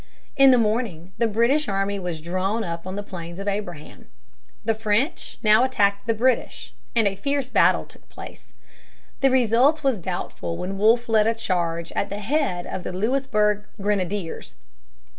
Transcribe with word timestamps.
In 0.35 0.49
the 0.49 0.57
morning 0.57 1.13
the 1.19 1.27
British 1.27 1.67
army 1.67 1.99
was 1.99 2.21
drawn 2.21 2.63
up 2.63 2.87
on 2.87 2.95
the 2.95 3.03
Plains 3.03 3.37
of 3.37 3.47
Abraham. 3.47 4.07
The 4.65 4.73
French 4.73 5.37
now 5.43 5.63
attacked 5.63 6.07
the 6.07 6.15
British, 6.15 6.73
and 6.95 7.07
a 7.07 7.13
fierce 7.15 7.49
battle 7.49 7.85
took 7.85 8.09
place. 8.09 8.53
The 9.19 9.29
result 9.29 9.83
was 9.83 9.99
doubtful 9.99 10.57
when 10.57 10.79
Wolfe 10.79 11.07
led 11.07 11.27
a 11.27 11.35
charge 11.35 11.91
at 11.91 12.09
the 12.09 12.17
head 12.17 12.65
of 12.65 12.83
the 12.83 12.93
Louisburg 12.93 13.65
Grenadiers. 13.79 14.55